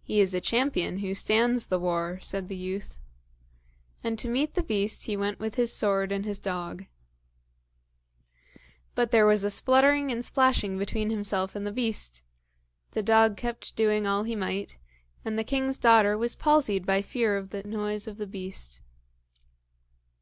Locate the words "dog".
6.38-6.86, 13.02-13.36